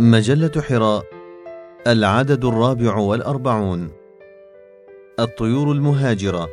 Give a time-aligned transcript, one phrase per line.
[0.00, 1.04] مجلة حراء
[1.86, 3.90] العدد الرابع والأربعون.
[5.20, 6.48] الطيور المهاجرة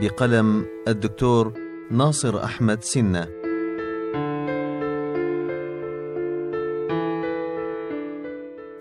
[0.00, 1.52] بقلم الدكتور
[1.90, 3.28] ناصر أحمد سنة.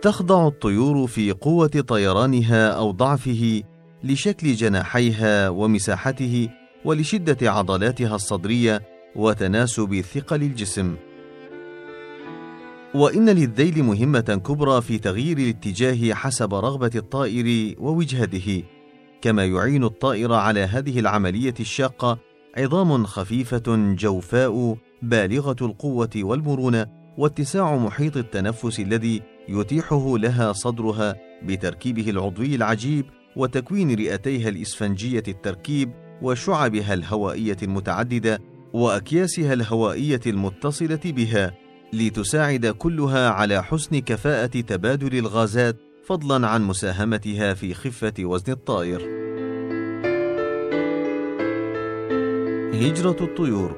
[0.02, 3.64] تخضع الطيور في قوة طيرانها أو ضعفه
[4.04, 6.50] لشكل جناحيها ومساحته
[6.86, 8.82] ولشدة عضلاتها الصدرية
[9.16, 10.96] وتناسب ثقل الجسم.
[12.94, 18.64] وإن للذيل مهمة كبرى في تغيير الاتجاه حسب رغبة الطائر ووجهته،
[19.22, 22.18] كما يعين الطائر على هذه العملية الشاقة
[22.58, 26.88] عظام خفيفة جوفاء بالغة القوة والمرونة
[27.18, 36.94] واتساع محيط التنفس الذي يتيحه لها صدرها بتركيبه العضوي العجيب وتكوين رئتيها الإسفنجية التركيب وشعبها
[36.94, 38.40] الهوائية المتعددة
[38.74, 41.54] وأكياسها الهوائية المتصلة بها.
[41.94, 45.76] لتساعد كلها على حسن كفاءة تبادل الغازات
[46.06, 49.02] فضلا عن مساهمتها في خفة وزن الطائر.
[52.74, 53.76] هجرة الطيور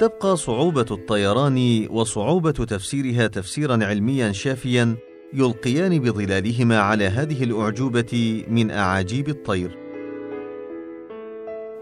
[0.00, 4.96] تبقى صعوبة الطيران وصعوبة تفسيرها تفسيرا علميا شافيا
[5.34, 9.78] يلقيان بظلالهما على هذه الأعجوبة من أعاجيب الطير.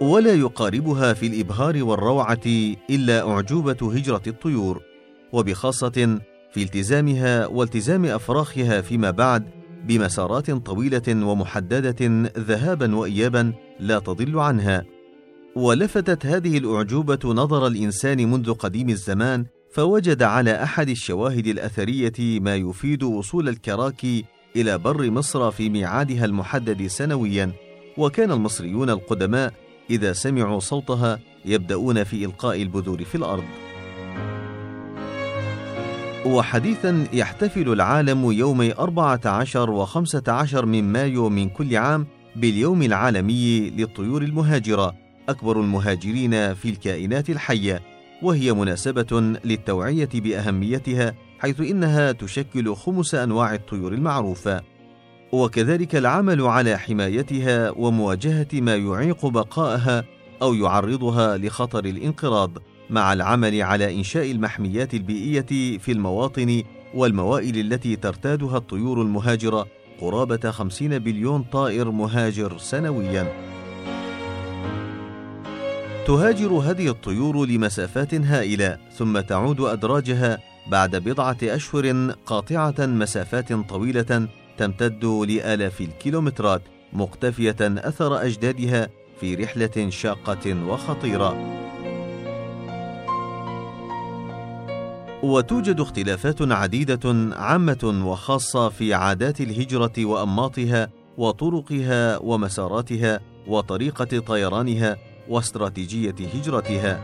[0.01, 4.94] ولا يقاربها في الإبهار والروعة إلا أعجوبة هجرة الطيور.
[5.35, 6.21] وبخاصة
[6.53, 9.51] في التزامها والتزام أفراخها فيما بعد
[9.85, 14.85] بمسارات طويلة ومحددة ذهابا وإيابا لا تضل عنها.
[15.57, 23.03] ولفتت هذه الأعجوبة نظر الإنسان منذ قديم الزمان فوجد على أحد الشواهد الأثرية ما يفيد
[23.03, 24.25] وصول الكراكي
[24.57, 27.53] إلى بر مصر في ميعادها المحدد سنويا.
[27.99, 29.53] وكان المصريون القدماء
[29.91, 33.64] إذا سمعوا صوتها يبدأون في إلقاء البذور في الأرض.
[36.25, 44.23] وحديثا يحتفل العالم يومي 14 و 15 من مايو من كل عام باليوم العالمي للطيور
[44.23, 44.95] المهاجرة
[45.29, 47.83] أكبر المهاجرين في الكائنات الحية
[48.23, 54.63] وهي مناسبة للتوعية بأهميتها حيث إنها تشكل خمس أنواع الطيور المعروفة.
[55.33, 60.05] وكذلك العمل على حمايتها ومواجهة ما يعيق بقائها
[60.43, 62.51] أو يعرضها لخطر الانقراض.
[62.91, 66.63] مع العمل على إنشاء المحميات البيئية في المواطن
[66.95, 69.67] والموائل التي ترتادها الطيور المهاجرة
[70.01, 73.55] قرابة 50 بليون طائر مهاجر سنوياً.
[76.07, 84.29] تهاجر هذه الطيور لمسافات هائلة ثم تعود أدراجها بعد بضعة أشهر قاطعة مسافات طويلة
[84.59, 86.63] تمتد لآلاف الكيلومترات
[86.93, 88.89] مقتفية أثر أجدادها
[89.21, 91.37] في رحلة شاقة وخطيرة.
[95.25, 104.97] وتوجد اختلافات عديدة عامة وخاصة في عادات الهجرة وأنماطها وطرقها ومساراتها وطريقة طيرانها
[105.29, 107.01] واستراتيجية هجرتها.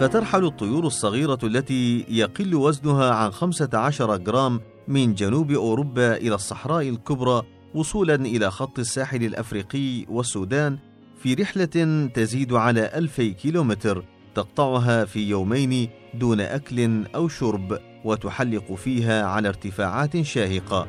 [0.00, 7.42] فترحل الطيور الصغيرة التي يقل وزنها عن 15 جرام من جنوب أوروبا إلى الصحراء الكبرى
[7.74, 10.78] وصولا إلى خط الساحل الأفريقي والسودان
[11.22, 14.04] في رحلة تزيد على ألفي كيلومتر
[14.34, 20.86] تقطعها في يومين دون أكل أو شرب وتحلق فيها على ارتفاعات شاهقة.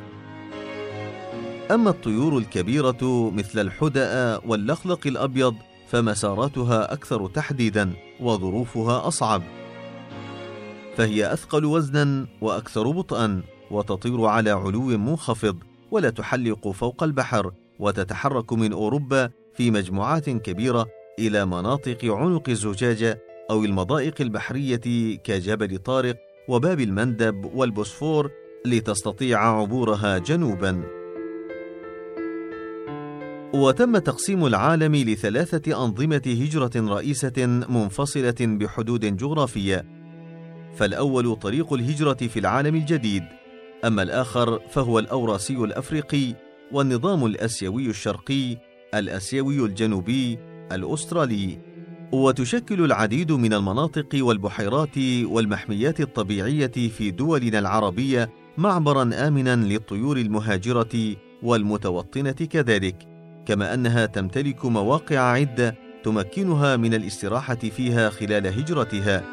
[1.72, 5.56] أما الطيور الكبيرة مثل الحدأ واللخلق الأبيض
[5.88, 9.44] فمساراتها أكثر تحديدا وظروفها أصعب.
[10.98, 15.58] فهي أثقل وزنا وأكثر بطئا وتطير على علو منخفض
[15.92, 20.88] ولا تحلق فوق البحر وتتحرك من أوروبا في مجموعات كبيرة
[21.20, 23.20] إلى مناطق عنق الزجاجة
[23.50, 28.32] أو المضائق البحرية كجبل طارق وباب المندب والبوسفور
[28.66, 30.84] لتستطيع عبورها جنوبا.
[33.54, 39.86] وتم تقسيم العالم لثلاثة أنظمة هجرة رئيسة منفصلة بحدود جغرافية.
[40.76, 43.24] فالأول طريق الهجرة في العالم الجديد،
[43.86, 46.36] أما الآخر فهو الأوراسي الأفريقي،
[46.72, 48.58] والنظام الآسيوي الشرقي،
[48.96, 50.40] الآسيوي الجنوبي،
[50.72, 51.71] الأسترالي.
[52.12, 62.32] وتشكل العديد من المناطق والبحيرات والمحميات الطبيعية في دولنا العربية معبرا امنا للطيور المهاجرة والمتوطنة
[62.32, 63.08] كذلك
[63.46, 69.24] كما أنها تمتلك مواقع عدة تمكنها من الاستراحة فيها خلال هجرتها.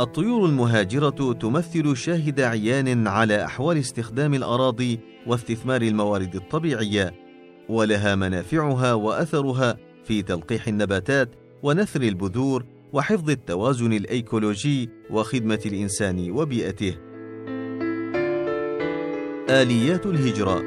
[0.00, 7.14] الطيور المهاجرة تمثل شاهد عيان على أحوال استخدام الأراضي واستثمار الموارد الطبيعية
[7.68, 11.28] ولها منافعها وأثرها في تلقيح النباتات
[11.62, 16.94] ونثر البذور وحفظ التوازن الأيكولوجي وخدمة الإنسان وبيئته.
[19.50, 20.62] آليات الهجرة.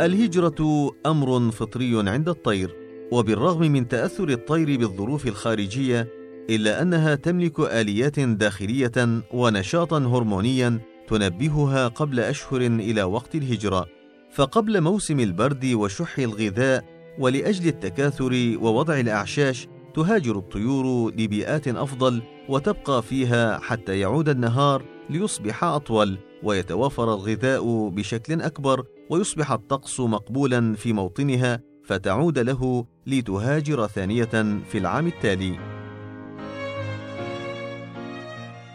[0.00, 2.76] الهجرة أمر فطري عند الطير
[3.12, 6.08] وبالرغم من تأثر الطير بالظروف الخارجية
[6.50, 13.86] إلا أنها تملك آليات داخلية ونشاطا هرمونيا تنبهها قبل أشهر إلى وقت الهجرة.
[14.32, 23.58] فقبل موسم البرد وشح الغذاء ولأجل التكاثر ووضع الأعشاش تهاجر الطيور لبيئات أفضل وتبقى فيها
[23.58, 32.38] حتى يعود النهار ليصبح أطول ويتوافر الغذاء بشكل أكبر ويصبح الطقس مقبولا في موطنها فتعود
[32.38, 35.58] له لتهاجر ثانية في العام التالي.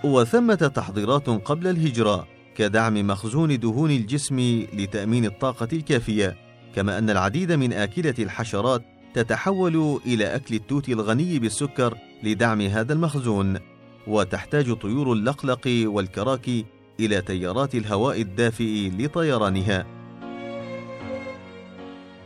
[0.03, 4.39] وثمة تحضيرات قبل الهجرة كدعم مخزون دهون الجسم
[4.73, 6.44] لتأمين الطاقة الكافية.
[6.75, 8.81] كما أن العديد من آكلة الحشرات
[9.13, 13.59] تتحول إلى أكل التوت الغني بالسكر لدعم هذا المخزون
[14.07, 16.65] وتحتاج طيور اللقلق والكراكي
[16.99, 19.85] إلى تيارات الهواء الدافئ لطيرانها.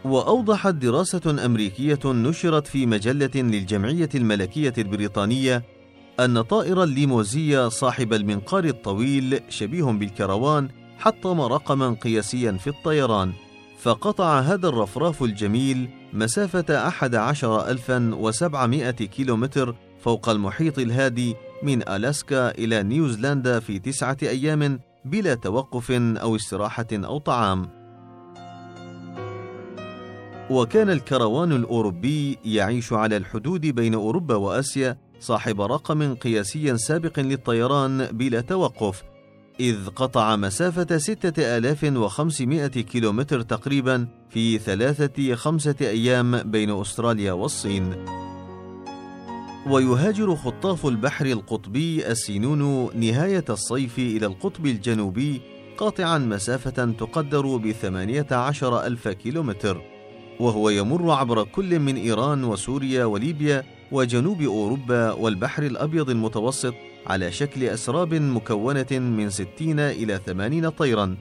[0.06, 5.64] وأوضحت دراسة أمريكية نشرت في مجلة للجمعية الملكية البريطانية
[6.20, 13.34] أن طائر الليموزية صاحب المنقار الطويل شبيه بالكروان حطم رقما قياسيا في الطيران.
[13.82, 23.80] فقطع هذا الرفراف الجميل مسافة 11700 كيلومتر فوق المحيط الهادي من ألاسكا إلى نيوزيلندا في
[23.80, 27.70] تسعة أيام بلا توقف أو استراحة أو طعام.
[30.50, 38.42] وكان الكروان الأوروبي يعيش على الحدود بين أوروبا وآسيا صاحب رقم قياسي سابق للطيران بلا
[38.42, 39.04] توقف
[39.60, 48.06] إذ قطع مسافة 6500 كيلومتر تقريبا في ثلاثة خمسة أيام بين أستراليا والصين.
[49.68, 55.42] ويهاجر خطاف البحر القطبي السينون نهاية الصيف إلى القطب الجنوبي
[55.78, 59.82] قاطعا مسافة تقدر بثمانية عشر ألف كيلومتر
[60.40, 66.74] وهو يمر عبر كل من إيران وسوريا وليبيا وجنوب أوروبا والبحر الأبيض المتوسط
[67.10, 71.18] على شكل أسراب مكونة من 60 إلى 80 طيرا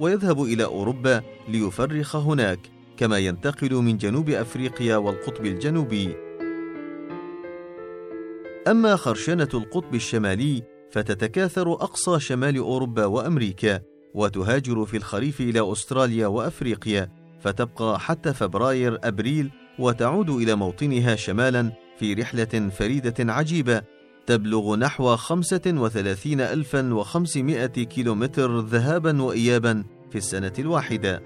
[0.00, 2.58] ويذهب إلى أوروبا ليفرخ هناك
[2.96, 6.16] كما ينتقل من جنوب أفريقيا والقطب الجنوبي.
[8.68, 13.80] أما خرشنة القطب الشمالي فتتكاثر أقصى شمال أوروبا وأمريكا
[14.14, 17.08] وتهاجر في الخريف إلى أستراليا وأفريقيا
[17.40, 23.99] فتبقى حتى فبراير أبريل وتعود إلى موطنها شمالا في رحلة فريدة عجيبة.
[24.26, 31.22] تبلغ نحو 35500 كيلومتر ذهابا وإيابا في السنة الواحدة.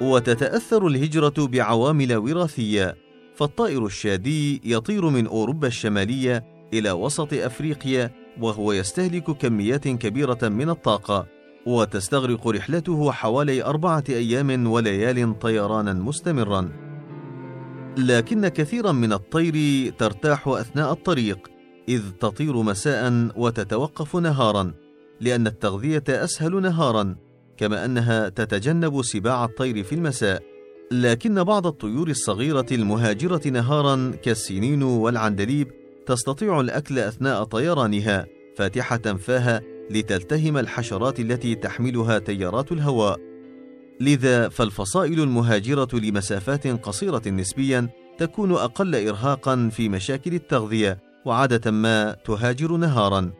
[0.00, 2.96] وتتأثر الهجرة بعوامل وراثية،
[3.34, 8.10] فالطائر الشادي يطير من أوروبا الشمالية إلى وسط أفريقيا
[8.40, 11.26] وهو يستهلك كميات كبيرة من الطاقة،
[11.66, 16.87] وتستغرق رحلته حوالي أربعة أيام وليال طيرانا مستمرا.
[17.98, 21.38] لكن كثيرا من الطير ترتاح أثناء الطريق
[21.88, 24.72] إذ تطير مساء وتتوقف نهارا
[25.20, 27.16] لأن التغذية أسهل نهارا
[27.56, 30.42] كما أنها تتجنب سباع الطير في المساء.
[30.90, 35.68] لكن بعض الطيور الصغيرة المهاجرة نهارا كالسنين والعندليب
[36.06, 43.27] تستطيع الأكل أثناء طيرانها فاتحة فاها لتلتهم الحشرات التي تحملها تيارات الهواء.
[44.00, 47.88] لذا فالفصائل المهاجرة لمسافات قصيرة نسبيا
[48.18, 53.32] تكون أقل إرهاقا في مشاكل التغذية وعادة ما تهاجر نهارا.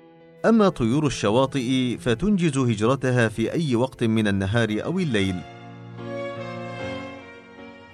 [0.46, 5.36] أما طيور الشواطئ فتنجز هجرتها في أي وقت من النهار أو الليل.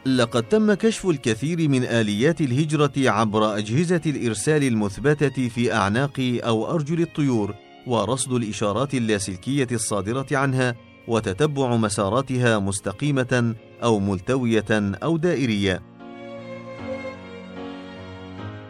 [0.06, 7.00] لقد تم كشف الكثير من آليات الهجرة عبر أجهزة الإرسال المثبتة في أعناق أو أرجل
[7.00, 7.54] الطيور
[7.86, 10.74] ورصد الإشارات اللاسلكية الصادرة عنها
[11.08, 14.64] وتتبع مساراتها مستقيمة أو ملتوية
[15.02, 15.82] أو دائرية.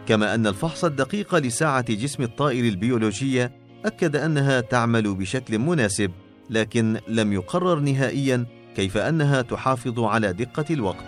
[0.07, 3.51] كما أن الفحص الدقيق لساعة جسم الطائر البيولوجيه
[3.85, 6.11] أكد أنها تعمل بشكل مناسب
[6.49, 11.05] لكن لم يقرر نهائيا كيف أنها تحافظ على دقة الوقت.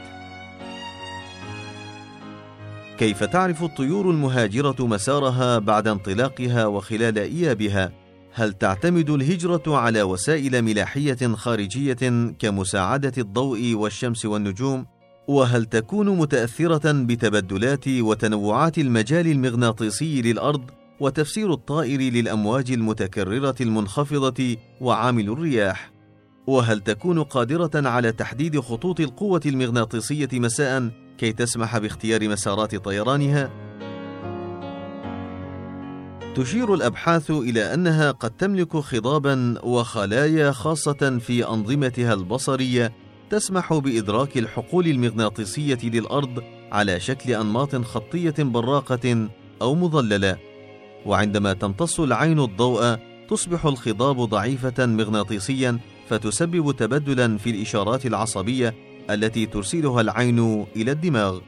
[2.98, 8.07] كيف تعرف الطيور المهاجرة مسارها بعد انطلاقها وخلال إيابها؟
[8.38, 14.86] هل تعتمد الهجرة على وسائل ملاحية خارجية كمساعدة الضوء والشمس والنجوم؟
[15.28, 20.62] وهل تكون متأثرة بتبدلات وتنوعات المجال المغناطيسي للأرض
[21.00, 25.92] وتفسير الطائر للأمواج المتكررة المنخفضة وعامل الرياح؟
[26.48, 33.67] وهل تكون قادرة على تحديد خطوط القوة المغناطيسية مساء كي تسمح باختيار مسارات طيرانها
[36.38, 42.94] تشير الأبحاث إلى أنها قد تملك خضابا وخلايا خاصة في أنظمتها البصرية
[43.30, 49.30] تسمح بإدراك الحقول المغناطيسية للأرض على شكل أنماط خطية براقة
[49.62, 50.38] أو مظللة.
[51.06, 52.98] وعندما تمتص العين الضوء
[53.30, 55.80] تصبح الخضاب ضعيفة مغناطيسيا
[56.10, 58.76] فتسبب تبدلا في الإشارات العصبية
[59.10, 61.40] التي ترسلها العين إلى الدماغ.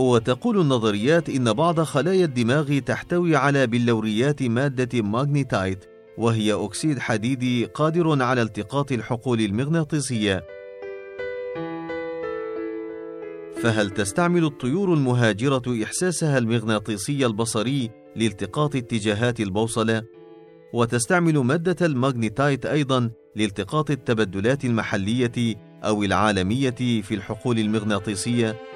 [0.00, 5.84] وتقول النظريات إن بعض خلايا الدماغ تحتوي على بلوريات مادة magnetite
[6.18, 10.44] وهي أكسيد حديدي قادر على التقاط الحقول المغناطيسية.
[13.62, 20.02] فهل تستعمل الطيور المهاجرة إحساسها المغناطيسي البصري لالتقاط اتجاهات البوصلة؟
[20.74, 28.69] وتستعمل مادة ال magnetite أيضا لالتقاط التبدلات المحلية أو العالمية في الحقول المغناطيسية؟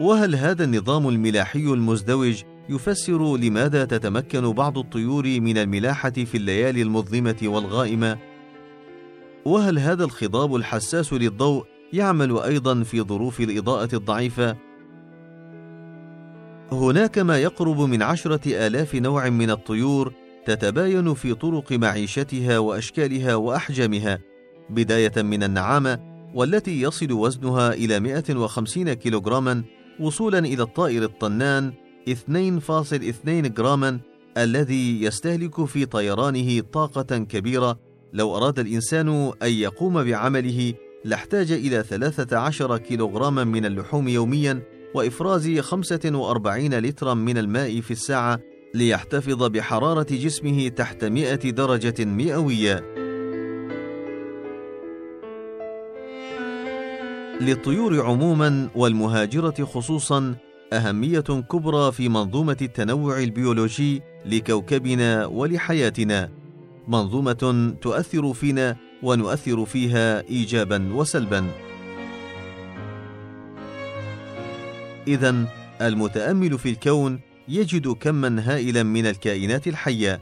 [0.00, 7.36] وهل هذا النظام الملاحي المزدوج يفسر لماذا تتمكن بعض الطيور من الملاحة في الليالي المظلمة
[7.42, 8.18] والغائمة؟
[9.44, 14.56] وهل هذا الخضاب الحساس للضوء يعمل أيضا في ظروف الإضاءة الضعيفة؟
[16.72, 20.12] هناك ما يقرب من عشرة آلاف نوع من الطيور
[20.46, 24.18] تتباين في طرق معيشتها وأشكالها وأحجامها
[24.70, 25.98] بداية من النعامة
[26.34, 29.64] والتي يصل وزنها إلى 150 كيلوغراما
[30.00, 31.72] وصولا إلى الطائر الطنان
[32.08, 34.00] 2.2 جراما
[34.36, 37.78] الذي يستهلك في طيرانه طاقة كبيرة
[38.12, 40.74] لو أراد الإنسان أن يقوم بعمله
[41.04, 44.62] لاحتاج إلى 13 كيلوغراما من اللحوم يوميا
[44.94, 48.40] وإفراز 45 لترا من الماء في الساعة
[48.74, 53.07] ليحتفظ بحرارة جسمه تحت 100 درجة مئوية.
[57.40, 60.34] للطيور عموما والمهاجرة خصوصا
[60.72, 66.30] أهمية كبرى في منظومة التنوع البيولوجي لكوكبنا ولحياتنا.
[66.88, 71.46] منظومة تؤثر فينا ونؤثر فيها إيجابا وسلبا.
[75.08, 75.44] إذا
[75.80, 80.20] المتأمل في الكون يجد كما هائلا من الكائنات الحية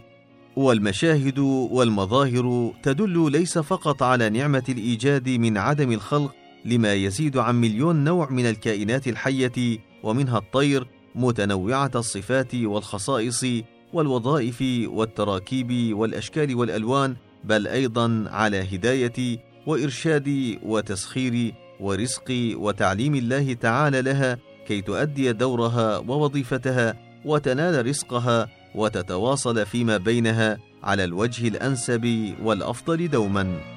[0.56, 6.35] والمشاهد والمظاهر تدل ليس فقط على نعمة الإيجاد من عدم الخلق
[6.66, 13.46] لما يزيد عن مليون نوع من الكائنات الحية ومنها الطير متنوعة الصفات والخصائص
[13.92, 24.38] والوظائف والتراكيب والأشكال والألوان بل أيضا على هداية وإرشاد وتسخير ورزق وتعليم الله تعالى لها
[24.66, 26.94] كي تؤدي دورها ووظيفتها
[27.24, 33.75] وتنال رزقها وتتواصل فيما بينها على الوجه الأنسب والأفضل دوما.